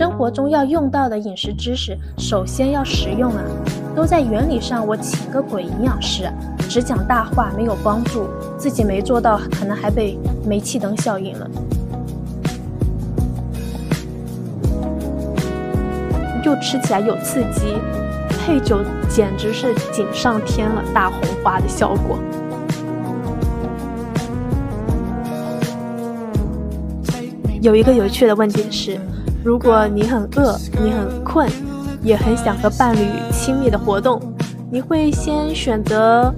[0.00, 3.44] 生活中要用到的饮食知识，首先要实用啊！
[3.94, 6.26] 都在原理上，我请个鬼营养师！
[6.70, 8.26] 只讲大话没有帮助，
[8.56, 11.46] 自己没做到，可能还被煤气灯效应了。
[16.46, 17.74] 又吃起来有刺激，
[18.30, 22.18] 配酒简直是锦上添了大红花的效果。
[27.60, 28.98] 有一个有趣的问题是。
[29.42, 31.48] 如果你很饿，你很困，
[32.02, 34.20] 也很想和伴侣亲密的活动，
[34.70, 36.32] 你会先选择？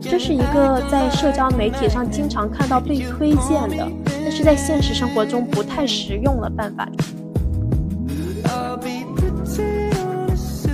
[0.00, 3.88] 这是一个在社交媒体上经常看到被推荐的，
[4.24, 6.88] 但是在现实生活中不太实用的办法。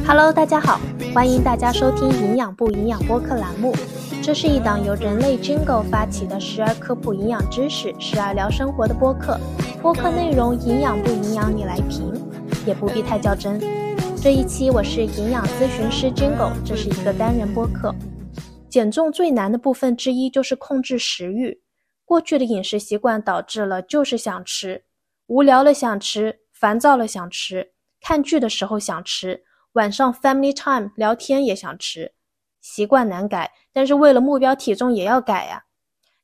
[0.06, 0.80] Hello，大家好，
[1.14, 3.74] 欢迎大家收听营养不营养播客栏目。
[4.20, 9.38] 这是一档由人类 Jingle 发起的时而科普营养知识、时而聊生活的播客。
[9.80, 12.12] 播客内容营养不营养你来评，
[12.66, 13.58] 也不必太较真。
[14.20, 17.94] 这一期我是营养咨询师 Jingle，这是一个单人播客。
[18.68, 21.62] 减重最难的部分之一就是控制食欲。
[22.04, 24.84] 过去的饮食习惯导致了就是想吃，
[25.26, 32.12] 无聊了想吃，烦躁了想吃，看剧的时候想吃，晚上 family time 聊天也想吃。
[32.68, 35.64] 习惯难改，但是为了目标体重也要改呀。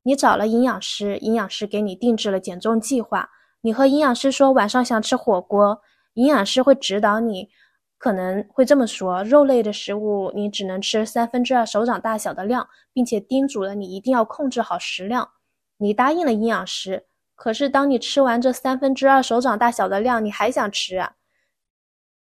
[0.02, 3.30] 你找了营养师，营养师给你定制了减重计划。
[3.62, 5.80] 你和营养师说晚上想吃火锅，
[6.12, 7.48] 营养师会指导你，
[7.96, 15.30] 可能会这么说：肉类的食物你只能吃三分之二手掌大小的量，并且叮嘱了你一定要控制好食量。
[15.78, 21.14] 你答应了营养师，可是当你吃完这三分之二手掌大小的量，你还想吃啊？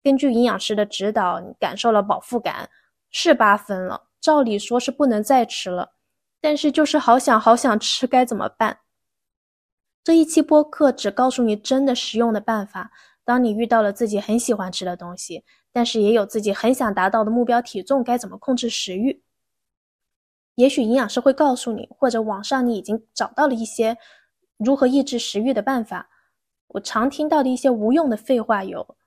[0.04, 2.70] 根据营养师的指导，你感受了饱腹感。
[3.14, 5.94] 是八分了，照理说是不能再吃了，
[6.42, 8.80] 但是就是好想好想吃，该怎么办？
[10.04, 12.92] 这一期播客只告诉你真的实用的办法。
[13.24, 19.24] 当你遇到了自己很喜欢吃的东西，但是也有自己很想达到的目标体重，该怎么控制食欲？
[20.56, 23.96] 也许营养师会告诉你，或者网上你已经找到了一些
[24.58, 26.10] 如何抑制食欲的办法。
[26.68, 28.98] 我常听到的一些无用的废话有。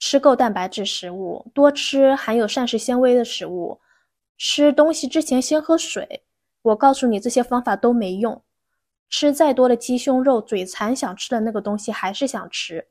[0.00, 3.78] 吃够蛋白质食物，多吃含有膳食纤维的食物，
[4.38, 6.24] 吃东西之前先喝水。
[6.62, 8.42] 我告诉你，这些方法都没用。
[9.10, 12.86] 吃再多的鸡胸肉，嘴馋想吃的那个东西还是想吃。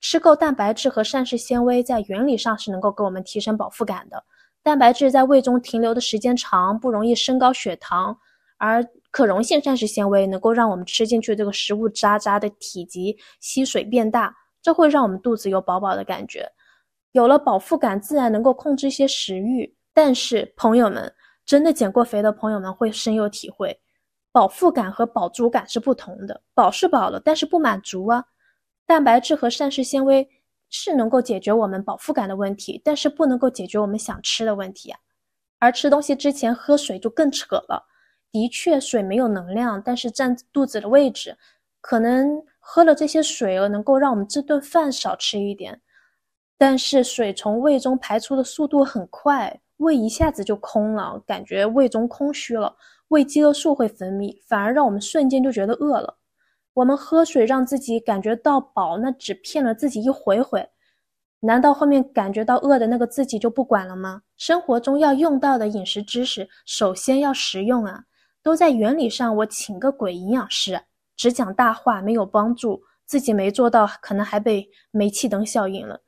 [0.00, 4.24] 吃够蛋白质和膳食纤维，在原理上是能够给我们提升饱腹感的。
[4.62, 8.16] 蛋白质在胃中停留的时间长，不容易升高血糖，
[8.58, 14.36] 而可溶性膳食纤维能够让我们吃进去这个食物渣渣的体积吸水变大。
[14.62, 16.48] 这会让我们肚子有饱饱的感觉，
[17.10, 19.76] 有了饱腹感，自然能够控制一些食欲。
[19.92, 21.12] 但是，朋友们，
[21.44, 23.78] 真的减过肥的朋友们会深有体会，
[24.30, 26.40] 饱腹感和饱足感是不同的。
[26.54, 28.24] 饱是饱了，但是不满足啊。
[28.86, 30.26] 蛋白质和膳食纤维
[30.70, 34.98] 是能够解决我们饱腹感的问题，但是不能够解决我们想吃的问题啊。
[35.58, 37.84] 而吃东西之前喝水就更扯了。
[38.30, 41.36] 的确，水没有能量，但是占肚子的位置，
[41.80, 42.42] 可能。
[42.64, 45.80] 喝了这些水了，能够让我们这顿饭少吃一点，
[46.56, 52.76] 但是水从胃中排出的速度很快，胃一下子就空了，感觉胃中空虚了，
[53.08, 56.16] 胃饥饿素会分泌，反而让我们瞬间就觉得饿了。
[56.74, 60.66] 我们喝水让自己感觉到饱，那只骗了自己一回回，
[61.40, 64.22] 难道后面感觉到饿的那个自己就不管了吗？
[64.36, 68.04] 生活中要用到的饮食知识，首先要实用啊，
[68.40, 70.80] 都在原理上，我请个鬼营养师。
[71.22, 76.00] 只讲大话没有帮助，自己没做到，可能还被煤气灯效应了。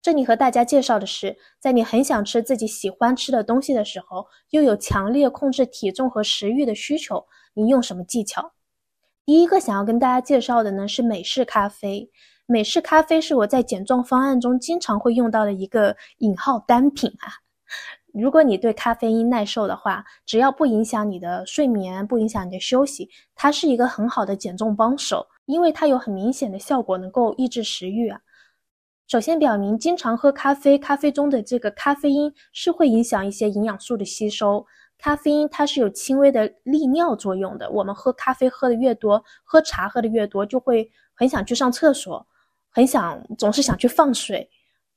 [0.00, 8.54] 这里和大家介绍的是，在你很想吃自己喜欢吃的东西的时候，又有强烈控制体重和食欲的需求，你用什么技巧？
[9.26, 12.10] 第一个想要跟大家介绍的呢是美式咖啡。
[12.46, 17.28] 美式咖啡是我在减重方案中经常会用到的一个引号单品啊。
[18.20, 28.20] 如果你对咖啡因耐受的话，只要不影响你的睡眠，不影响你的休息，它是一个很好的减重帮手，因为它有很明显的效果，能够抑制食欲啊。
[29.08, 34.64] 首先表明，经常喝咖啡，咖啡中的这个咖啡因是会影响一些营养素的吸收。
[34.96, 42.24] 咖啡因它是有轻微的利尿作用的，我们喝咖啡喝的越多，喝茶喝的越多，就会很想去上厕所，
[42.70, 44.48] 很想总是想去放水。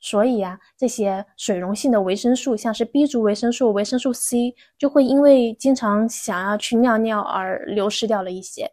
[0.09, 8.71] 所以呀，这些水溶性的维生素，像是 B 族维生素、维生素 C，就会因为经常想要去尿尿而流失掉了一些。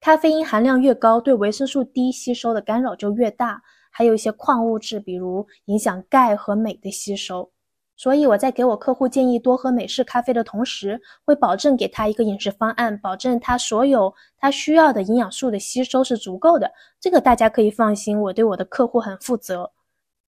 [0.00, 3.62] 咖啡因含量越高，对维生素 D 吸收的干扰就越大。
[3.92, 7.48] 还有一些矿物质，比如影响钙和镁的吸收。
[7.96, 16.68] 所以我在给我客户建议多喝美式咖啡的同时，会保证给他一个饮食方案，保证他所有他需要的营养素的吸收是足够的。
[16.98, 19.70] 这个大家可以放心，我对我的客户很负责。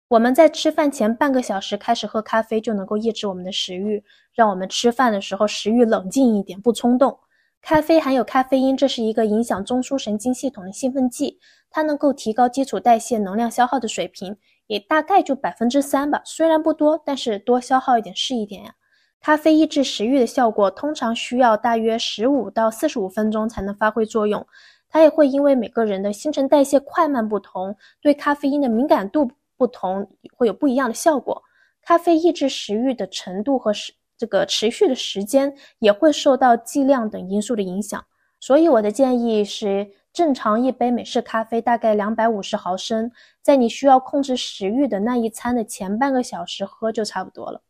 [0.10, 4.02] 我们在吃饭前半个小时开始喝咖啡，就能够抑制我们的食欲，
[4.34, 7.20] 让我们吃饭的时候食欲冷静一点，不冲动。
[7.62, 11.40] 咖啡含有咖啡因，这是一个影响中枢神经系统的兴奋剂，
[11.70, 14.38] 它能够提高基础代谢能量消耗的水平。
[14.68, 18.76] 也大概就百分之三吧，虽然不多，但是多消耗一点是一点呀。
[19.22, 24.46] 咖啡抑制食欲的效果通常需要大约十五到四十五分钟才能发挥作用。
[24.90, 31.42] 它也会因为每个人的新陈代谢快慢不同，对咖啡因的敏感度不同，会有不一样的效果。
[31.82, 38.06] 咖啡抑制食欲的程度和时这个持续的时间也会受到剂量等因素的影响。
[38.40, 39.92] 所以我的建议是。
[40.14, 43.12] 正常一杯美式咖啡大概两百五十毫升，
[43.44, 47.62] 在你需要控制食欲的那一餐的前半个小时喝就差不多了。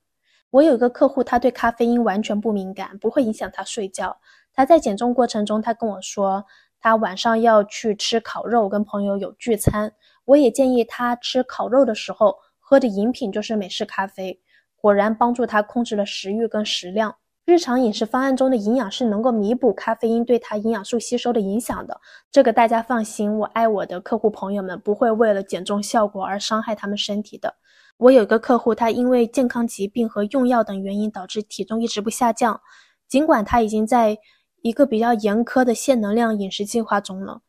[0.51, 4.17] 我有一个客户，他对咖啡因完全不敏感，不会影响他睡觉。
[4.53, 6.45] 他在减重过程中，他跟我说，
[6.79, 9.91] 他晚上要去吃烤肉，跟朋友有聚餐。
[10.27, 14.37] 我也建议他吃烤肉的时候喝的饮品就是美式咖啡，
[14.75, 17.15] 果然帮助他控制了食欲跟食量。
[17.45, 21.97] 日常饮食方案中的营养是能够弥补咖啡因对它营养素吸收的影响的，
[22.29, 27.55] 这个大家放心，我爱我的客户朋友们不会为了减重效果而伤害他们身体的。
[27.95, 32.59] 我有一个客户，他因为健康疾病和用药等原因导致体重一直不下降，
[33.07, 34.17] 尽管他已经在
[34.61, 37.39] 一个比较严苛的限能量饮食计划中了，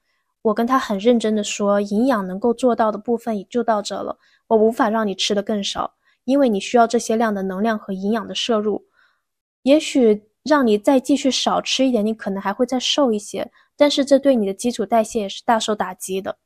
[0.48, 5.92] 我跟他很认真的说，营养能够做到的部分也就到这了，我无法让你吃的更少，
[6.24, 8.86] 因为你需要这些量的能量和营养的摄入。
[9.62, 16.38] 也许让你再继续少吃一点，你可能还会再瘦一些，但是这对你的基础代谢也是大受打击的。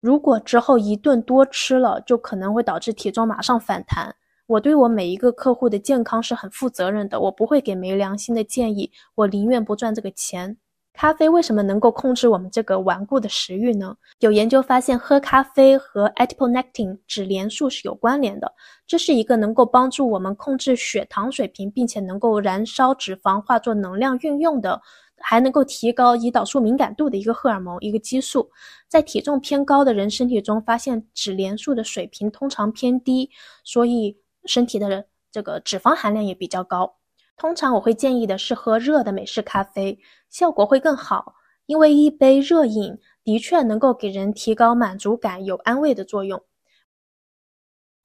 [0.00, 4.16] 如果之后一顿多吃了，就可能会导致体重马上反弹。
[4.46, 10.56] 我对我每一个客户的健康是很负责任的，我不会给没良心的建议，我宁愿不赚这个钱。
[10.98, 13.96] 咖啡为什么能够控制我们这个顽固的食欲呢？
[14.18, 18.52] 有研究发现，喝咖啡和 adiponectin 脂连素是有关联的。
[18.84, 24.82] 这是一个能够帮助我们控制血糖水平，并且能够燃烧脂肪化作能量运用的，
[25.18, 28.50] 还能够提高胰岛素敏感度的一个荷尔蒙，一个激素。
[28.88, 33.30] 在体重偏高的人身体中，发现脂连素的水平通常偏低，
[33.62, 36.97] 所以身体的这个脂肪含量也比较高。
[37.38, 39.98] 通常我会建议的是喝热的美式咖啡，
[40.28, 41.34] 效果会更好，
[41.66, 46.42] 因为一杯热饮的确能够给人提高满足感，有安慰的作用。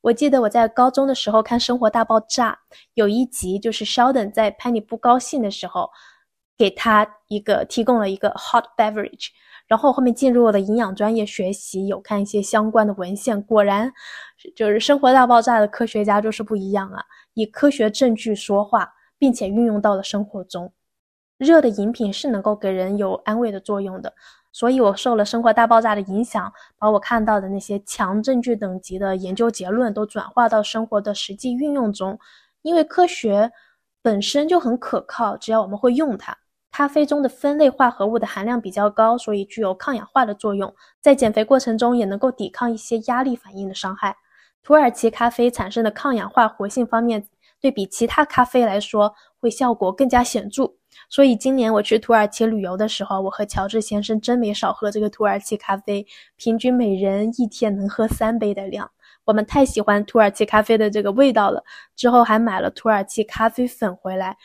[0.01, 2.59] 我记得我在高中的时候看《生活大爆炸》，
[2.93, 5.89] 有一集就是 Sheldon 在 Penny 不高兴的时候，
[6.55, 9.29] 给他一个提供了一个 hot beverage，
[9.65, 13.91] 然后后面进入了营养专业学习，有看一些相关的文献，果然
[14.55, 17.03] 就是《生活大爆炸》的科学家就是不一样啊，
[17.33, 18.93] 以科学证据说话。
[19.23, 20.73] 并且运用到了生活中，
[21.37, 24.13] 热的饮品是能够给人有安慰的作用的。
[24.51, 32.19] 所以我受了《生活大爆炸》的影响，把我看到的那些强证据等级的研究结论都转化到生活的实际运用中。
[32.63, 33.49] 因为科学
[34.01, 36.37] 本身就很可靠，只要我们会用它。
[36.69, 44.17] 咖啡中的酚类化合物的含量比较高，所以具有抗氧化的作用，在减肥过程中也能够抵抗一些压力反应的伤害。
[44.61, 47.25] 土耳其咖啡产生的抗氧化活性方面。
[47.63, 50.69] 对比其他咖啡来说，会效果更加显著。
[51.09, 56.05] 所以今年我去土耳其旅游的时候，我和乔治先生真没少喝这个土耳其咖啡，
[56.35, 58.91] 平均每人一天能喝三杯的量。
[59.23, 61.63] 我们太喜欢土耳其咖啡的这个味道了，
[61.95, 64.35] 之后还买了土耳其咖啡粉回来。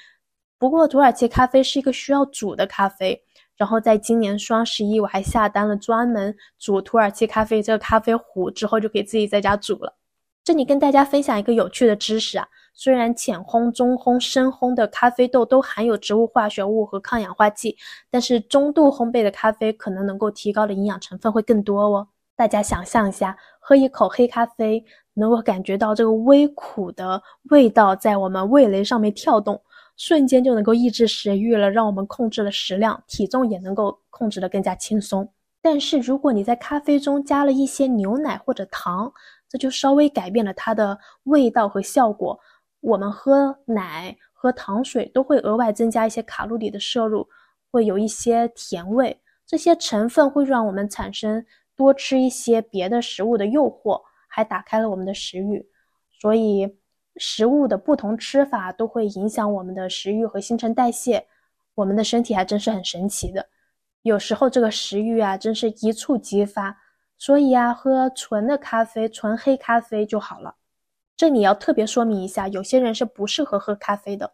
[0.56, 3.20] 不过土耳其咖啡是一个需要煮的咖啡，
[3.56, 9.96] 然后在今年双十一我还下单了专门煮土耳其咖啡这个咖啡壶，之后就可以自己在家煮了。
[10.44, 12.46] 这里跟大家分享一个有趣的知识啊。
[12.80, 17.76] 虽然浅烘、中烘、深烘的咖啡豆都含有植物化学物和抗氧化剂，
[18.08, 22.06] 但是中度烘焙的咖啡可能能够提高的营养成分会更多哦。
[22.36, 27.20] 大家想象一下，喝一口黑咖啡，能够感觉到这个微苦的
[27.50, 29.60] 味道在我们味蕾上面跳动，
[29.96, 35.28] 瞬间就能够抑制食欲了，让我们控制了食量，体重也能够控制的更加轻松。
[35.60, 39.12] 但是如果你在咖啡中加了一些牛奶或者糖，
[39.48, 42.38] 这就稍微改变了它的味道和效果。
[42.80, 47.28] 我们喝奶、喝糖水都会额外增加一些卡路里的摄入，
[47.70, 51.44] 会有一些甜味，这些成分会让我们产生
[51.74, 55.68] 多吃一些别的食物的诱惑，还打开了我们的食欲。
[56.20, 56.78] 所以，
[57.16, 61.26] 食物的不同吃法都会影响我们的食欲和新陈代谢。
[61.74, 63.48] 我们的身体还真是很神奇的，
[64.02, 66.76] 有时候这个食欲啊，真是一触即发。
[67.16, 70.56] 所以啊，喝纯的咖啡、纯黑咖啡就好了。
[71.18, 74.30] 这里要特别说明一下，有些人是不适合喝咖啡的，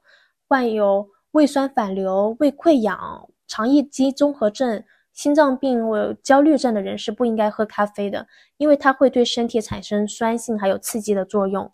[0.46, 8.26] 患有胃酸反流、胃溃疡、肠易激综合症、心脏病或焦虑症的人是不应该喝咖啡的，
[8.58, 11.72] 因为它会对身体产生酸性还有刺激的作用。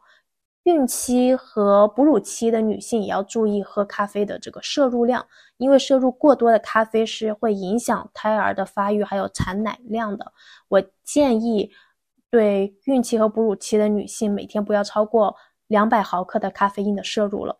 [0.62, 5.26] 孕期和哺乳期的女性也要注意喝咖啡的这个摄入量，
[5.56, 10.32] 因为摄入过多的咖啡是会影响胎儿的发育还有产奶量的。
[10.68, 11.72] 我建议。
[12.30, 15.34] 对孕期和哺乳期的女性，每天不要超过
[15.66, 17.58] 两百毫克的咖啡因的摄入了。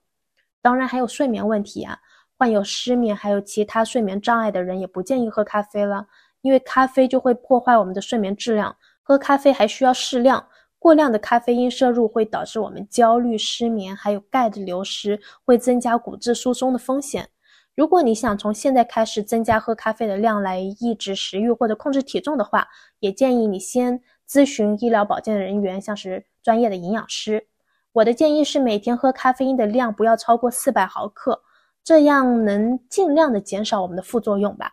[0.62, 1.98] 当然，还有睡眠问题啊，
[2.38, 6.06] 患有失眠还有其他睡眠障碍的人也不建议喝咖啡了，
[6.42, 8.76] 因为咖啡就会破坏我们的睡眠质量。
[9.02, 10.46] 喝咖啡还需要适量，
[10.78, 17.28] 过量的咖啡因摄入会导致我们焦虑、失眠，还有钙的流失，会增加骨质疏松的风险。
[17.74, 22.68] 如果你想从现在开始增加喝咖啡的量来抑制食欲或者控制体重的话，
[23.00, 24.00] 也建议你先。
[24.30, 27.48] 咨询医疗保健人员，像是专业的营养师。
[27.90, 31.42] 我的建议是每天喝咖啡因的量不要超过四百毫克，
[31.82, 34.72] 这样能尽量的减少我们的副作用吧。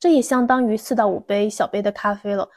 [0.00, 2.48] 这也相当于四到五杯小杯的咖啡了，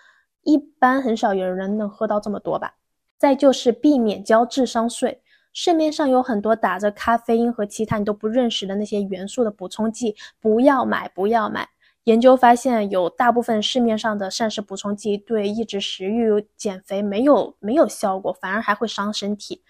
[0.42, 2.74] 一般很少有人能喝到这么多吧。
[3.20, 5.22] 再就是避免交智商税，
[5.54, 11.70] 市面上有很多打着咖啡因和其他你都不认识的那些元素的补充剂，不要买，不要买。
[12.06, 19.62] 研究发现，有大部分市面上的膳食补充剂对抑制食欲、减肥没有没有效果，反而还会伤身体。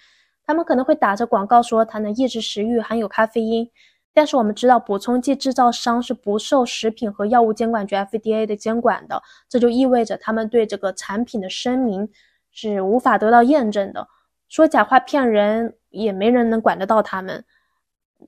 [0.46, 3.70] 他们可能会打着广告说它能抑制食欲，含有咖啡因，
[4.14, 12.10] 但是我们知道补充剂制造商是不受食品和药物监管局 FDA 的监管的，这就意味着他们对这个产品的声明
[12.52, 14.08] 是无法得到验证的。
[14.48, 17.44] 说假话骗人，也没人能管得到他们。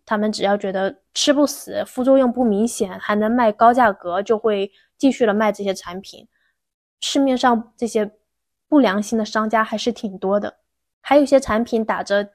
[0.06, 6.28] 他们只要觉得吃不死，副作用不明显，还能卖高价格，就会继续的卖这些产品。
[7.00, 8.12] 市面上这些
[8.68, 10.58] 不良心的商家还是挺多的，
[11.02, 12.30] 还有一些产品打着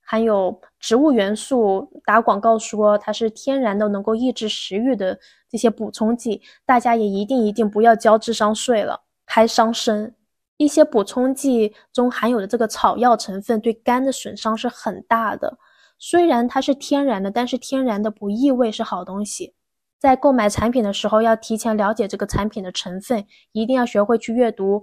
[0.00, 5.18] 含有植物元素，打广告说它是天然的，能够抑制食欲的
[5.50, 10.14] 这些补充剂，大家也一定一定不要交智商税了，还伤身。
[10.58, 15.58] 一些补充剂中含有的这个草药成分对肝的损伤是很大的。
[16.04, 19.54] 虽然它是天然的，但是天然的不意味是好东西。
[20.00, 24.82] 在购买产品的时候，要提前了解这个产品的成分，一定要学会去阅读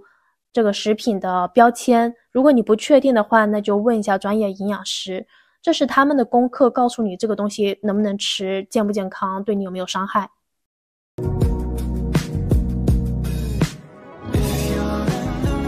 [0.53, 2.15] 这个食品的标签。
[2.31, 5.27] 如果你不确定的话，那就问一下专业营养师，
[5.61, 10.29] 这是他们的功课，告诉你这个东西能不能吃，健不健康，对你有没有伤害。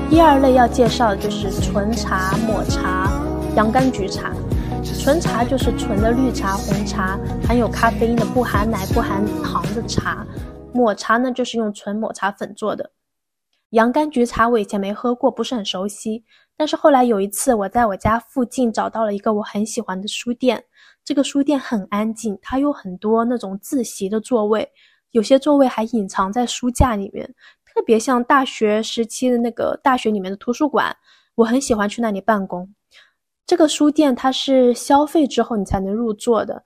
[0.10, 3.12] 第二类要介绍的就是纯茶、抹茶、
[3.58, 4.34] 洋甘菊茶。
[4.84, 10.26] 纯茶就是纯的绿茶、红茶，含有咖啡因的、不含奶、不含糖的茶。
[10.74, 12.92] 抹茶呢，就是用纯抹茶粉做的。
[13.72, 16.24] 洋甘菊茶我以前没喝过，不是很熟悉。
[16.58, 20.64] 但是后来有一次，我在我家附近找到了一个我很喜欢的书店。
[21.04, 24.72] 这个书店很安静，它有很多那种自习的座位，
[25.12, 27.34] 有些座位还隐藏在书架里面，
[27.66, 30.96] 特别像大学时期的那个大学里面的图书馆。
[31.36, 32.74] 我很喜欢去那里办公。
[33.52, 36.64] 这个书店它是消费之后你才能入座的。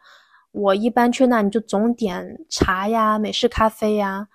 [0.51, 4.27] 我一般去那你就总点茶呀、美式咖啡呀，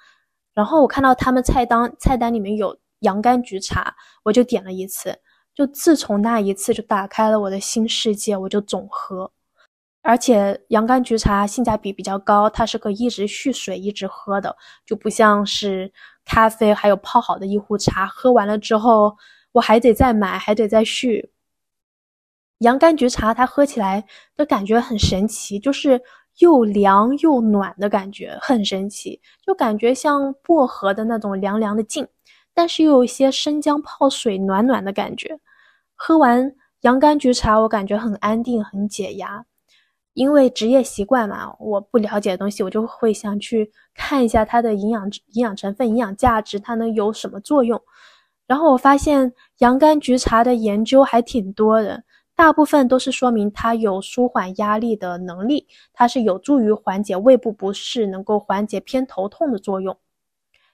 [0.52, 5.16] 然后我看到他们菜单菜单里面有洋甘菊茶，我就点了一次。
[5.54, 9.30] 就自从那一次就打开了我的新世界，我就总喝。
[10.02, 15.92] 而且洋甘菊茶性价比比较高，它是可以一直续水一直喝的，就不像是
[16.24, 19.16] 咖啡还有泡好的一壶茶，喝完了之后
[19.52, 21.30] 我还得再买，还得再续。
[22.60, 24.04] 洋甘菊茶，它喝起来
[24.36, 25.98] 的感觉很神奇，就是
[26.40, 32.06] 又凉又暖的感觉，很神奇，就感觉像薄荷的那种凉凉的劲，
[32.52, 35.40] 但是又有一些生姜泡水暖暖的感觉。
[35.94, 39.46] 喝完洋甘菊茶，我感觉很安定，很解压。
[40.12, 47.80] 因为职业习惯嘛，我不了解的东西，我就会想去看一下它的营养营养成分、营养价值，它能有什么作用。
[48.46, 52.02] 然后我发现洋甘菊茶的研究还挺多的。
[52.40, 59.94] 大部分都是说明它有舒缓压力的能力，它是有助于缓解胃部不适，能够缓解偏头痛的作用。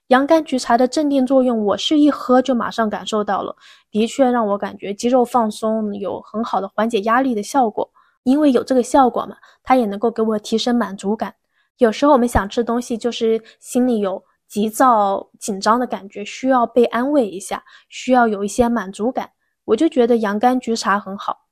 [0.07, 3.57] 洋甘菊茶的镇定作用，我是一喝就马上感受到了，
[3.91, 7.91] 的确让我感觉肌肉放松，有很好的缓解压力的效果。
[8.23, 11.35] 因为有这个效果嘛，它也能够给我提升满足感。
[11.79, 19.29] 有时候我们想吃东西，就是心里有急躁、紧张的感觉，需要被安慰一下，需要有一些满足感，
[19.65, 21.46] 我就觉得洋甘菊茶很好。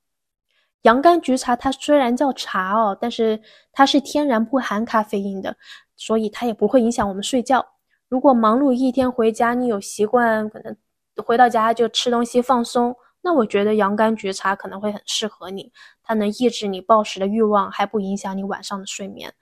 [0.85, 3.41] 洋甘菊茶它虽然叫茶哦，但是
[3.73, 5.57] 它是天然不含咖啡因的，
[5.97, 7.67] 所以它也不会影响我们睡觉。
[8.11, 10.77] 如果忙碌一天回家，你有习惯可能
[11.25, 15.73] 回到家就吃东西放松，那我觉得洋甘菊茶可能会很适合你，
[16.03, 19.33] 它能抑制你暴食的欲望，还不影响你晚上的睡眠。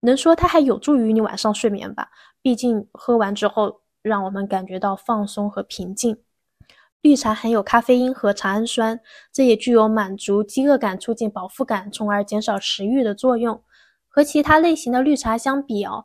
[0.00, 2.08] 能说它还有助于你晚上睡眠吧？
[2.40, 6.16] 毕竟喝完之后，让我们感觉到放松和平静。
[7.06, 8.98] 绿茶含有咖啡因和茶氨酸，
[9.32, 13.62] 这也具有满足饥饿感、促进饱腹感，从而减少食欲的作用。
[14.08, 16.04] 和其他类型的绿茶相比哦，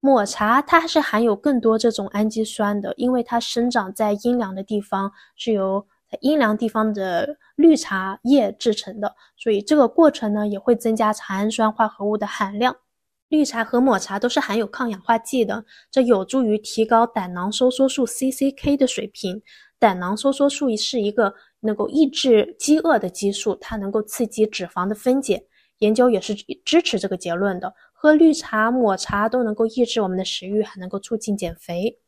[0.00, 5.86] 抹茶它是含有更多这种氨基酸的，因为它生长在阴凉的地方，是由
[6.20, 12.74] 阴凉地方的绿茶叶制成的，所以这个过程呢也会增加茶氨酸化合物的含量。
[13.28, 19.40] 绿茶和抹茶都是含有抗氧化剂的，这有助于提高胆囊收缩素 CCK 的水平。
[19.82, 25.44] 胆囊收缩素是一个能够抑制饥饿的激素，它能够刺激脂肪的分解。
[25.78, 26.32] 研究也是
[26.64, 27.74] 支持这个结论的。
[27.92, 31.98] 喝绿茶、抹茶都能够抑制我们的食欲，还能够促进减肥。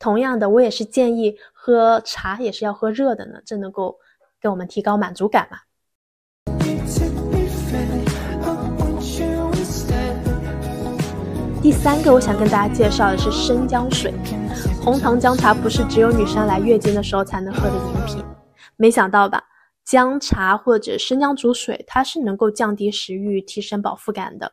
[0.00, 3.96] 同样的，我也是建议喝茶也是要喝热的呢，这能够
[4.40, 5.58] 给我们提高满足感嘛。
[11.62, 14.12] 第三个我想跟大家介绍的是生姜水。
[14.84, 18.24] 红糖姜茶不是只有女生来月经的时候才能喝的饮品，
[18.76, 19.40] 没想到吧？
[19.84, 24.52] 姜茶或者生姜煮水，它是能够降低食欲、提升饱腹感的。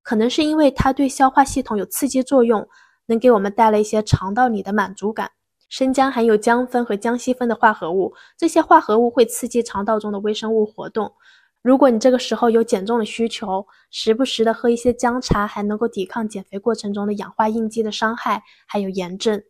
[0.00, 2.66] 可能是因为它对消化系统有刺激作用，
[3.04, 5.30] 能给我们带来一些肠道里的满足感。
[5.68, 11.12] 生姜含有姜酚和姜烯酚的化合物，这些化合物会刺激肠道中的微生物活动。
[11.60, 19.42] 如果你这个时候有减重的需求，时不时的喝一些姜茶，还能够抵抗减肥过程中的氧化应激的伤害，还有炎症。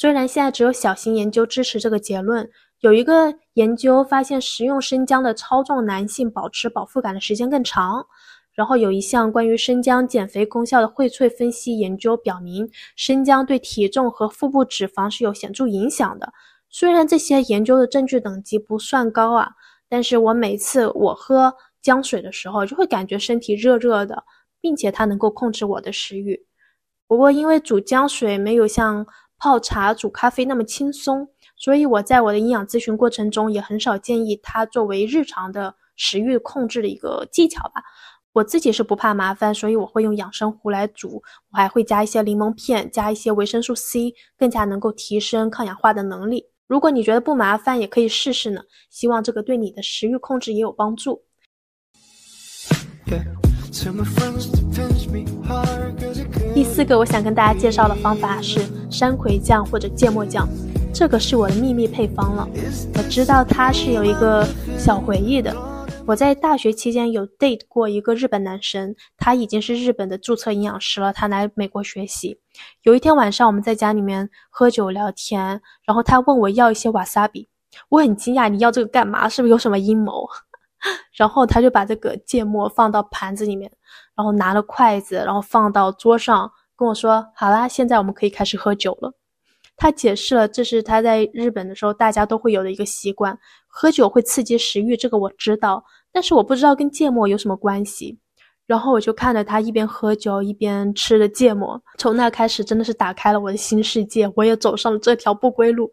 [0.00, 8.06] 虽然现在只有小型研究支持这个结论，有一个研究发现食用生姜的超重男性保持饱腹感的时间更长。
[8.54, 12.66] 然后有一项关于生姜减肥功效的荟萃分析研究表明，
[12.96, 16.32] 生姜对体重和腹部脂肪是有显著影响的。
[16.70, 19.50] 虽然这些研究的证据等级不算高啊，
[19.86, 24.24] 但是我每次我喝姜水的时候，就会感觉身体热热的，
[24.62, 26.46] 并且它能够控制我的食欲。
[27.06, 29.06] 不过因为煮姜水没有像
[29.40, 37.82] 泡茶、煮咖啡那么轻松，所以我在我的营养咨询过程中也很少建议它作为日常的食欲控制的一个技巧吧。
[38.32, 46.46] 我自己是不怕麻烦，所以我会用养生壶来煮，我还会加一些柠檬片，加一些维生素 C，更加能够提升抗氧化的能力。
[46.68, 48.60] 如果你觉得不麻烦，也可以试试呢。
[48.88, 51.24] 希望这个对你的食欲控制也有帮助。
[53.06, 53.18] 对
[56.52, 60.48] 第四个我想跟大家介绍的方法是山葵酱或者芥末酱，
[60.92, 62.48] 这个是我的秘密配方了。
[62.94, 64.44] 我知道它是有一个
[64.76, 65.54] 小回忆的。
[66.04, 71.12] 我在大学期间有 date 过一个日本男生，他已经是日本的注册营养师了。
[71.12, 72.40] 他来美国学习。
[72.82, 77.48] 有一天晚上我们在家里面喝酒聊天，然后他问我要一些瓦萨比，
[77.88, 79.28] 我很惊讶，你要这个干嘛？
[79.28, 80.26] 是不是有什么阴谋？
[81.12, 83.70] 然后他就把这个芥末放到盘子里面。
[84.16, 89.10] 然后拿了筷子，然后放到桌上，跟我说：“好啦，现在我们可以开始喝酒了。”
[89.78, 98.18] 他解释了，这是他在日本的时候大家都会有的一个习惯，喝酒会刺激食欲，这个我知道，但是我不知道跟芥末有什么关系。
[98.66, 105.90] 然后我就看着他一边喝酒一边吃着芥末，从那开始真的是打开了我的新世界，我也走上了这条不归路。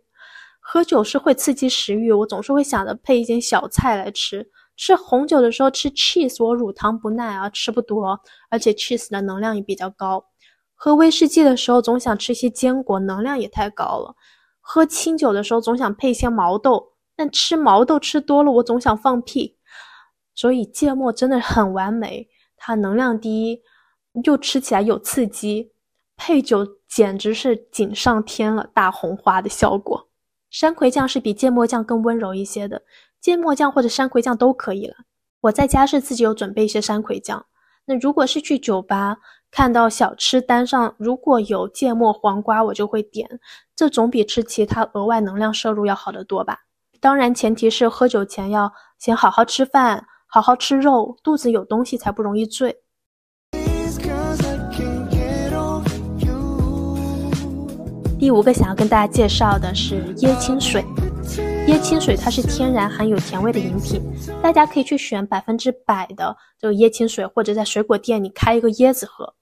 [0.60, 4.46] 喝酒是会刺激食欲，我总是会想着配一点小菜来吃。
[4.78, 10.24] 吃红酒的时候吃 cheese，我乳糖不耐啊，吃不多，而且 cheese 的能量也比较高。
[10.76, 14.16] 喝威士忌的时候总想吃一些坚果，能量也太高了。
[14.62, 19.58] 喝清酒的时候总想配一些毛豆，但吃毛豆吃多了我总想放屁。
[20.36, 23.64] 所以芥末真的很完美，它能量低，
[24.24, 25.72] 又吃起来有刺激，
[26.16, 30.08] 配酒简直是锦上添了大红花的效果。
[30.52, 32.84] 山葵酱是比芥末酱更温柔一些的。
[33.28, 34.96] 芥末酱或者山葵酱都可以了。
[35.42, 37.46] 我在家是自己有准备一些山葵酱。
[37.86, 39.18] 那如果是去酒吧
[39.52, 43.28] 看到小吃单上如果有芥末黄瓜，我就会点。
[43.76, 46.60] 这总比吃其他额外能量摄入要好得多吧？
[47.02, 52.78] 当然，前提是喝酒前要先好好吃饭，好好吃肉，肚子有东西才不容易醉。
[58.18, 60.86] 第五个想要跟大家介绍的是椰青水。
[61.68, 64.02] 椰青水它是天然含有甜味的饮品，
[64.42, 69.36] 大家可以去选百分之百的这个椰青水，或者在水果店里开一个椰子喝。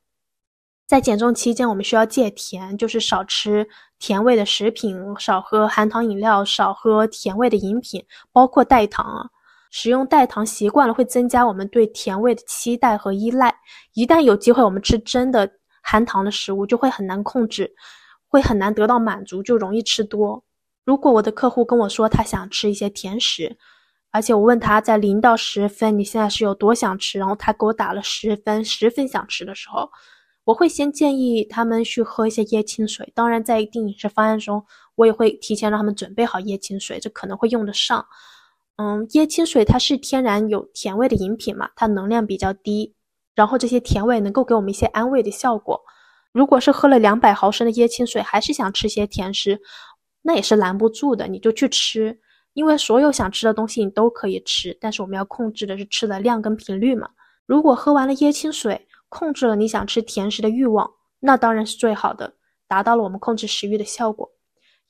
[0.87, 3.67] 在减重期间，我们需要戒甜，就是少吃
[3.99, 9.29] 甜味的食品，少喝含糖饮料，少喝甜味的饮品，包括代糖啊。
[9.69, 13.53] 使用代糖习惯了，会增加我们对甜味的期待和依赖。
[13.93, 15.47] 一旦有机会我们吃真的
[15.83, 17.71] 含糖的食物，就会很难控制，
[18.27, 20.43] 会很难得到满足，就容易吃多。
[20.85, 23.57] 如果我的客户跟我说他想吃一些甜食，
[24.11, 29.89] 而且我问他在零到十分你现在是有多想吃，然后他给我打了十分，十分想吃的时候，
[30.43, 33.11] 我会先建议他们去喝一些椰青水。
[33.15, 38.05] 当然，在一定饮食方案中，我也会提前让他们准备好椰青水，这可能会用得上。
[38.77, 42.93] 嗯，椰青水它是天然有甜味的饮品嘛，它能量比较低，
[43.33, 45.81] 然后这些甜味能够给我们一些安慰的效果。
[46.31, 49.59] 如果是喝了两百毫升的椰青水，还是想吃些甜食。
[50.27, 52.19] 那也是拦不住的，你就去吃，
[52.53, 57.07] 因为所有想吃的东西你都可以吃，但是我们要控制的是吃的量跟频率嘛。
[57.45, 62.33] 如果喝完了椰青水，控制了你想吃甜食的欲望，那当然是最好的，
[62.67, 64.31] 达到了我们控制食欲的效果。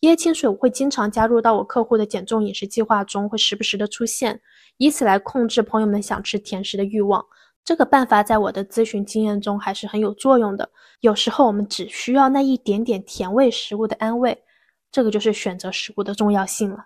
[0.02, 4.40] 椰青水我会经常加入到我客户的减重饮食计划中，会时不时的出现，
[4.78, 7.26] 以此来控制朋友们想吃甜食的欲望。
[7.66, 10.70] 这个办法在我的咨询经验中还是很有作用的。
[11.02, 14.45] 有时候我们只需要那一点点甜味食物的安慰。
[14.96, 16.86] 这个就是选择食物的重要性了。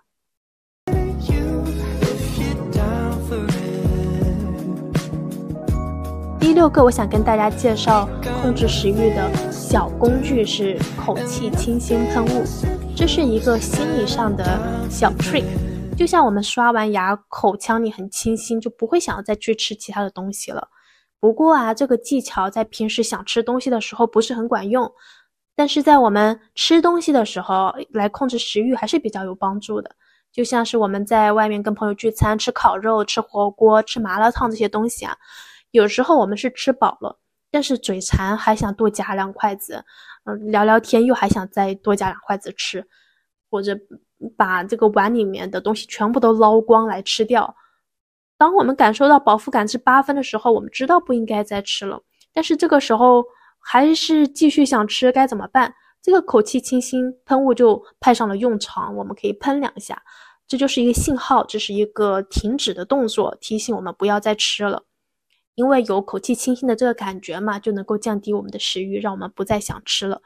[6.40, 8.08] 第六个，我想跟大家介绍
[8.42, 12.42] 控制食欲的小工具是口气清新喷雾。
[12.96, 15.44] 这是一个心理上的小 trick，
[15.96, 20.66] 就像我们刷完牙，口腔里很清新，就不会想要再去吃其他的东西了。
[21.20, 24.90] 不过啊，这个技巧在平时想吃东西的时候不是很管用。
[25.60, 29.94] 但是在我们吃东西的时候，来控制食欲还是比较有帮助的。
[30.32, 35.14] 就像是我们在外面跟朋友聚餐，吃烤肉、吃火锅、吃麻辣烫这些东西啊，
[35.72, 37.14] 有时候我们是吃饱了，
[37.50, 39.84] 但是嘴馋还想多夹两筷子，
[40.24, 42.82] 嗯，聊聊天又还想再多夹两筷子吃，
[43.50, 43.78] 或者
[44.38, 47.54] 把这个碗里面的东西全部都捞光来吃掉。
[48.38, 52.00] 当我们感受到饱腹感是八分的时候，我们知道不应该再吃了，
[52.32, 53.22] 但是这个时候。
[53.60, 55.72] 还是继续想吃该怎么办？
[56.02, 60.02] 这个口气清新喷雾就派上了用场，我们可以喷两下，
[60.48, 64.84] 这就是一个信号，这是一个停止的动作，提醒我们不要再吃了。
[65.56, 70.22] 因为有口气清新的这个感觉嘛，就能够降低我们的食欲，让我们不再想吃了。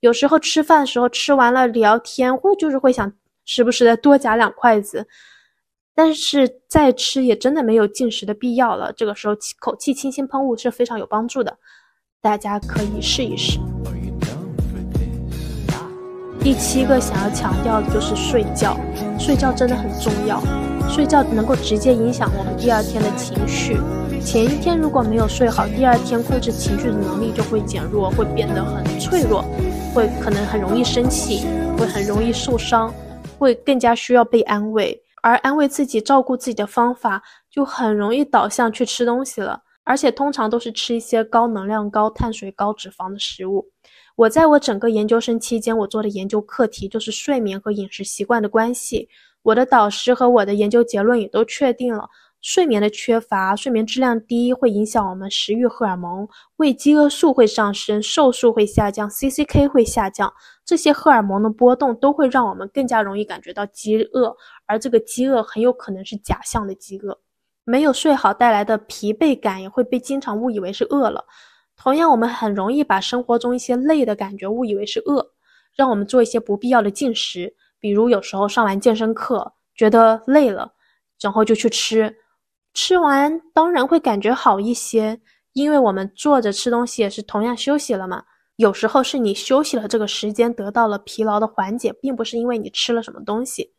[0.00, 3.12] 有时候吃饭的时候吃完了聊天，或就是会想
[3.44, 5.06] 时不时的多夹两筷子，
[5.94, 8.92] 但是再吃也真的没有进食的必要了。
[8.92, 11.56] 这个时候口气清新喷雾是非常有帮助的。
[12.22, 13.58] 大家可以试一试。
[16.38, 18.76] 第七个想要强调的就是睡觉，
[19.18, 20.40] 睡觉真的很重要，
[20.88, 23.76] 睡觉能够直接影响我们第二天的情绪。
[24.24, 29.44] 前一天如果没有睡好，第二天控制情绪的能力就会减弱，会变得很脆弱，
[29.92, 31.44] 会可能很容易生气，
[31.76, 32.94] 会很容易受伤，
[33.36, 35.02] 会更加需要被安慰。
[35.22, 39.62] 而安慰自己、照顾自己的方法，就很容易导向去吃东西了。
[39.84, 43.68] 而且通常都是吃一些高能量、高碳水、高脂肪的食物。
[44.16, 49.08] 我在我整个研究生期间，我做的研究课题就是睡眠和饮食习惯的关系。
[49.42, 52.08] 我的导师和我的研究结论也都确定了，
[52.40, 60.32] 睡眠的缺乏、睡眠质量低会影响我们食欲荷尔蒙，胃饥饿素会上升，瘦素会下降，CCK 会下降。
[60.64, 67.18] 这些荷尔蒙的波动都会让我们更加容易感觉到饥饿，而这个饥饿很有可能是假象的饥饿。
[67.64, 71.24] 没有睡好带来的疲惫感也会被经常误以为是饿了。
[71.76, 75.26] 同样，我们很容易把生活中一些累的感觉误以为是饿，
[75.74, 77.54] 让我们做一些不必要的进食。
[77.80, 80.72] 比如，有时候上完健身课觉得累了，
[81.20, 82.14] 然后就去吃，
[82.74, 85.18] 吃完当然会感觉好一些，
[85.52, 88.22] 因为我们坐着吃东西也是同样休息了嘛。
[88.56, 93.72] 有时候是你休息了这个时间得到了疲劳的缓解，并不是因为你吃了什么东西。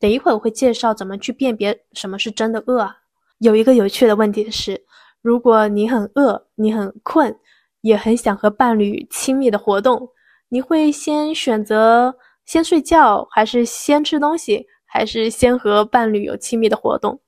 [0.00, 2.96] 等一会儿我会介绍怎么去辨别什么是真的饿啊。
[3.44, 4.82] 有一个有趣的问题是：
[5.20, 7.38] 如果你很饿，你很困，
[7.82, 10.08] 也很想和伴侣亲密的活动，
[10.48, 17.20] 你会先选择先睡觉，还是先吃东西，还是先和伴侣有亲密的活动？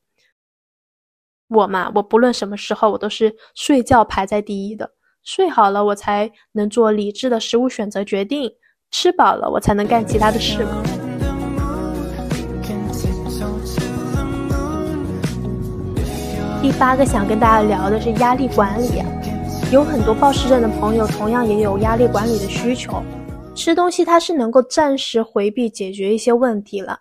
[1.49, 4.91] 我嘛，我不论什么时候，我都是睡觉排在第一的。
[5.23, 8.49] 睡好了，我才能做理智的食物选择决定；
[8.91, 10.96] 吃饱了，我才能干其他的事嘛。
[16.67, 19.01] 第八个想跟大家聊的是压力管理，
[19.71, 23.01] 有很多暴食症的朋友同样也有压力管理的需求。
[23.55, 26.99] 吃东西它是能够暂时回避解决一些问题了，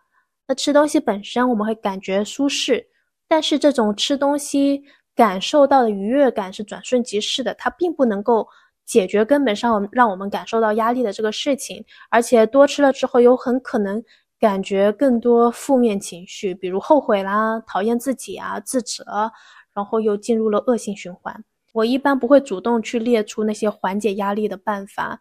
[0.47, 2.85] 那吃东西本身我们会感觉舒适，
[3.27, 4.83] 但是这种吃东西
[5.15, 8.47] 感受到的愉悦感是转瞬即逝的，它并不能够
[8.85, 13.99] 解决根本上让我们感受到压力的这个事情，而且多吃了之后有很可能
[14.39, 19.31] 感觉更多负面情绪，比如后悔啦、讨厌自己啊、自责。
[19.75, 21.43] 然后又进入了恶性循环。
[21.73, 25.19] 我一般不会主动去列出那些缓解压力的办法，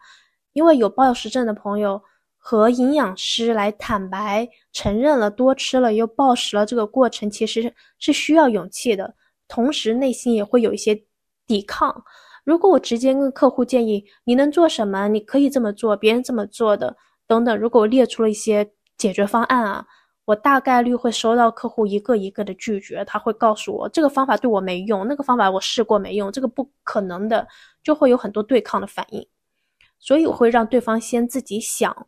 [0.53, 2.01] 因为有暴食症的朋友
[2.39, 9.13] 和营养师来坦白承认了多吃了又暴食了这个过程，其实是需要勇气的，
[9.49, 11.05] 同时内心也会有一些
[11.45, 12.05] 抵抗。
[12.45, 16.97] 如果我直接跟客户建议你能做什么，你可以这么做，别人这么做的
[17.27, 19.87] 等等，如果我列出了一些解决方案啊，
[20.25, 27.47] 我大概率会收到客户一个一个的拒绝，他会告诉我这个方法对我没用，那个方法我试过没用，这个不可能的，
[27.83, 29.27] 就会有很多对抗的反应，
[29.99, 32.07] 所以我会让对方先自己想。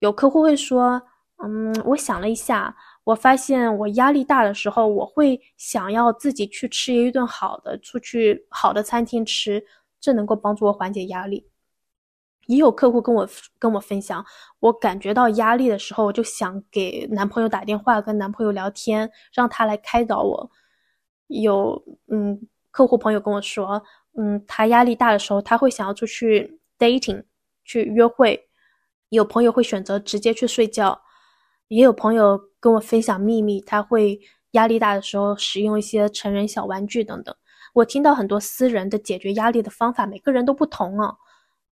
[0.00, 1.02] 有客户会说，
[1.42, 2.76] 嗯，我想了一下。
[3.04, 9.62] 我发现我压力大的时候，我会想要自己去吃一顿好的，出去好的餐厅吃，
[10.00, 11.46] 这能够帮助我缓解压力。
[12.46, 13.28] 也有客户跟我
[13.58, 14.24] 跟我分享，
[14.60, 20.50] 我感觉到压力的时候，我就想给男朋友打电话，跟男朋友聊天，让他来开导我。
[21.28, 23.82] 有嗯，客户朋友跟我说，
[24.18, 27.24] 嗯，他压力大的时候，他会想要出去 dating
[27.64, 28.48] 去约会。
[29.08, 31.00] 有朋友会选择直接去睡觉。
[31.68, 37.34] 也有朋友跟我分享秘密，他会压力大的时候使用一些成人小玩具等等。
[37.72, 41.16] 我听到很多私人的解决压力的方法，每个人都不同啊。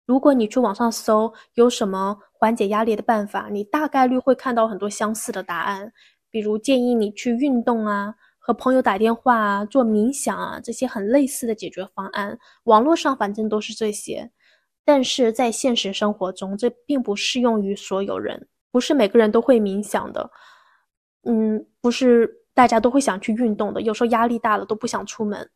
[0.06, 5.92] 如果你去网上搜有什么缓解压力的办法，你大概率会看到很多相似的答案，
[6.30, 12.38] 比如建议你去运动啊，和朋友打电话啊，做冥想啊，这些很类似的解决方案。
[12.64, 14.30] 网络上反正都是这些，
[14.84, 18.48] 但是在现实生活中，这并不适用于所有人。
[18.70, 20.30] 不是每个人都会冥想的，
[21.24, 23.80] 嗯，不是大家都会想去运动的。
[23.80, 25.50] 有时候压力大了都不想出门。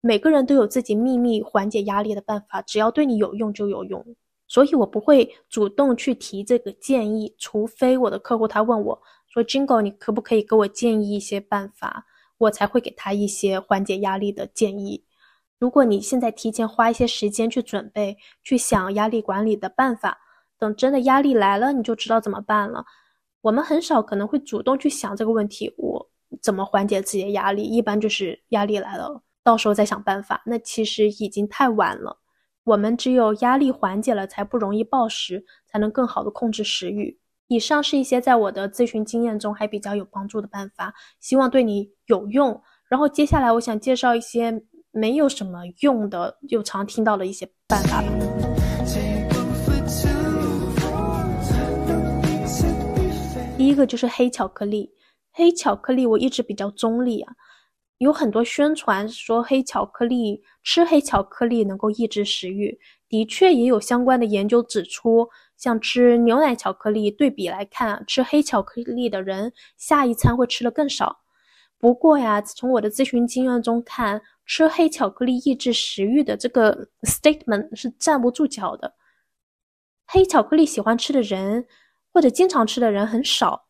[0.00, 4.04] 每个人都有自己秘密缓解压力的办法，只要对你有用就有用。
[4.46, 12.06] 所以我不会主动去提这个建议，除非我的客户他问我说：“Jingle，你可不可以给我建议一些办法？”
[12.38, 15.04] 我才会给他一些缓解压力的建议。
[15.58, 20.18] 如果你现在提前花一些时间去准备，去想压力管理的办法。
[20.58, 22.84] 等真的压力来了，你就知道怎么办了。
[23.42, 26.10] 我们很少可能会主动去想这个问题，我
[26.40, 27.62] 怎么缓解自己的压力？
[27.62, 30.42] 一般就是压力来了，到时候再想办法。
[30.46, 32.18] 那其实已经太晚了。
[32.64, 37.18] 我们只有压力缓解了，才不容易暴食，才能更好的控制食欲。
[37.48, 42.62] 以上是一些在我的咨询经验中还比较有帮助的办法，希望对你有用。
[42.88, 48.04] 然后接下来我想介绍一些没有什么用的，又常听到的一些办法。
[53.56, 54.92] 第一个就是黑巧克力，
[55.32, 57.32] 黑巧克力我一直比较中立啊，
[58.00, 62.78] 有很多宣传说黑巧克力吃黑巧克力能够抑制食欲，
[63.10, 71.20] 的确也有相关的研究指出，像吃牛奶巧克力对比来看，吃黑巧克力的人下一餐会吃的更少。
[71.78, 78.94] 不过呀，从我的咨询经验中看，吃黑巧克力抑制食欲的这个 statement 是站不住脚的，
[80.06, 81.66] 黑巧克力喜欢吃的人。
[82.12, 83.68] 或者经常吃的人很少，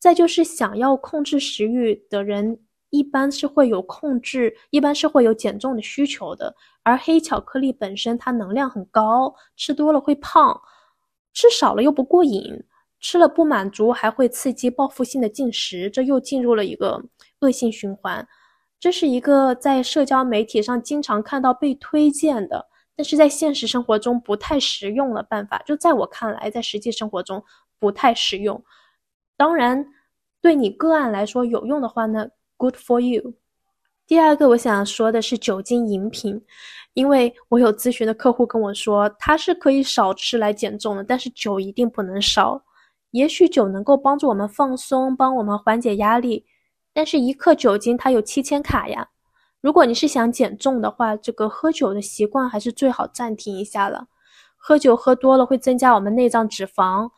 [0.00, 2.58] 再就是想要控制食欲的人，
[2.90, 6.54] 一般是会有控制，一般是会有减重的需求的。
[6.82, 10.60] 而黑巧克力本身它能量很高，吃多了会胖，
[11.32, 12.64] 吃少了又不过瘾，
[13.00, 17.02] 吃了不满足还会刺激报复性的进食，这又进入了一个
[17.40, 18.26] 恶性循环。
[18.78, 25.62] 这是一个在社交媒体上经常看到被推荐的，但是在现实生活中不太实用的办法。
[25.66, 27.42] 就在我看来，在实际生活中。
[27.78, 28.64] 不太实用，
[29.36, 29.86] 当然，
[30.40, 33.34] 对你个案来说有用的话呢，good for you。
[34.06, 36.40] 第二个我想说的是酒精饮品，
[36.94, 42.62] 因为我有咨询的客户跟我说，他是可以少吃来减重的，但是酒一定不能少。
[43.10, 46.44] 也许酒能够帮助我们放松，帮我们缓解压力，
[46.92, 49.08] 但是一克酒精它有七千卡呀。
[49.60, 54.06] 如果你是想减重的话，这个喝酒的习惯还是最好暂停一下了。
[54.56, 57.10] 喝酒喝多了会增加我们内脏脂肪。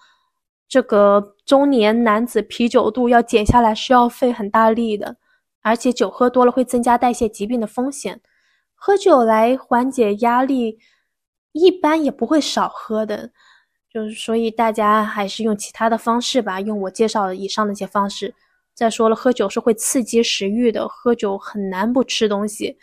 [0.69, 5.17] 这个中年男子啤酒肚要减下来是要费很大力的，
[5.63, 8.21] 而且酒喝多了会增加代谢疾病的风险。
[8.75, 10.79] 喝酒来缓解压力，
[11.53, 13.31] 一般也不会少喝的，
[13.93, 18.35] 就是所以大家还是用其他的方式吧，用我介绍的以上那些方式。
[18.75, 22.79] 再说了，喝酒是会刺激食欲的，喝酒很难不吃东西，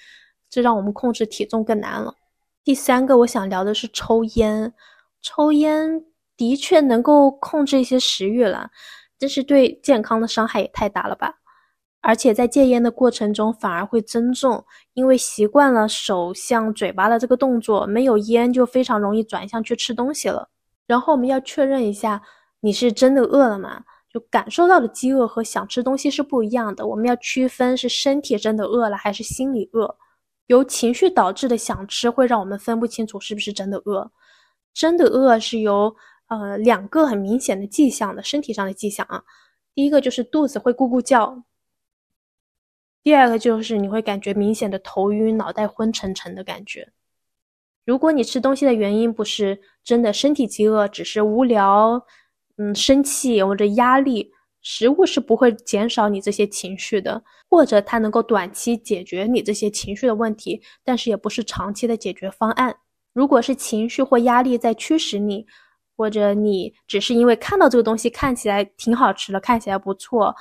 [0.49, 2.15] 这让我们控制体重更难了。
[2.63, 4.73] 第三个我想聊的是抽烟，
[5.21, 6.05] 抽烟。
[6.37, 8.69] 的确能够控制一些食欲了，
[9.17, 11.33] 但是对健康的伤害也太大了吧！
[12.05, 14.63] 而且在戒烟的过程中反而会增重，
[14.93, 20.47] 因为习惯了手向嘴巴的这个动作，没有烟就非常容易转向去吃东西了。
[20.85, 22.21] 然后我们要确认一下，
[22.59, 23.83] 你是真的饿了吗？
[24.13, 29.97] 就感受到的饥饿和想吃东西是不一样的，我们要区分是身体真的饿了还是心理饿。
[30.47, 34.11] 由情绪导致的想吃会让我们分不清楚是不是真的饿，
[34.73, 35.95] 真的饿是由。
[36.27, 39.21] 呃两个很明显的迹象的身体上的迹象啊。
[39.75, 41.43] 第一个就是肚子会咕咕叫，
[43.05, 46.91] 第二个就是你会感觉明显的头晕、脑袋昏沉沉的感觉。
[47.85, 52.03] 如果你吃东西的原因不是真的身体饥饿，只是无聊、
[52.57, 54.31] 嗯生气或者压力，
[54.63, 62.75] 食物是不会减少你这些情绪的，或者它能够短期解决你这些情绪的问题，但是也不是长期的解决方案。
[63.13, 65.45] 如果是情绪或压力在驱使你，
[65.95, 70.35] 或者你只是因为看到这个东西看起来挺好吃的，看起来不错，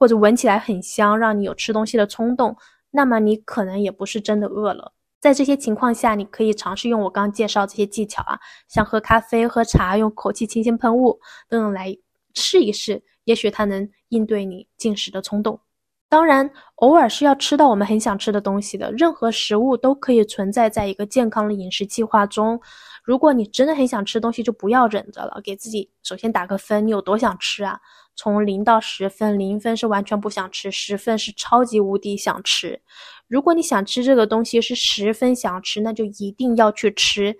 [0.00, 2.56] 或者闻起来很香，让你有吃东西的冲动，
[2.90, 4.94] 那么你可能也不是真的饿了。
[5.20, 11.94] 在这些情况下，你可以尝试用我刚介绍这些技巧啊，像喝咖啡、喝茶，用口气清新喷雾等等来
[12.32, 15.60] 试一试，也许它能应对你进食的冲动。
[16.08, 18.90] 当然，偶尔是要吃到我们很想吃的东西的。
[18.92, 22.58] 任何食物都可以存在在一个健康的饮食计划中。
[23.02, 27.80] 如果你真的很想吃东西，就不要忍着了，给自己首先打个分，你有多想吃啊？
[28.14, 32.82] 从零到十分，零分是完全不想吃，十分是超级无敌想吃。
[33.26, 37.36] 如果你想吃这个东西是十分想吃，那就一定要去吃，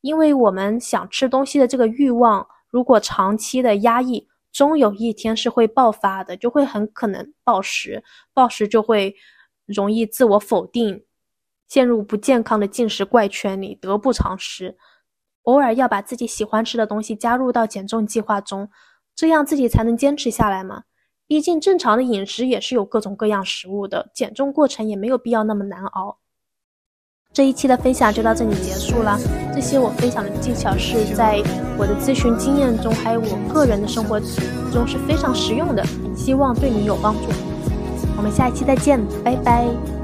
[0.00, 8.02] 因为我们想吃东西的这个欲望，如果长期的压抑，终有一天是会爆发的，就会很可能暴食，
[8.34, 9.14] 暴食就会
[9.66, 11.04] 容易自我否定，
[11.68, 14.76] 陷入不健康的进食怪圈里，得不偿失。
[15.46, 18.68] 偶尔要把自己喜欢吃的东西加入到减重计划中，
[19.16, 20.82] 这样自己才能坚持下来嘛。
[21.26, 26.18] 毕竟正常的饮食也是有各种各样食物的，减重过程也没有必要那么难熬。
[27.32, 29.18] 这一期的分享就到这里结束了。
[29.52, 31.42] 这些我分享的技巧是在
[31.76, 34.18] 我的咨询经验中，还有我个人的生活
[34.72, 35.84] 中是非常实用的，
[36.16, 37.28] 希望对你有帮助。
[38.16, 39.95] 我们下一期再见，拜拜。